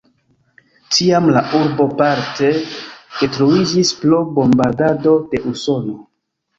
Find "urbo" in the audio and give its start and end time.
1.59-1.87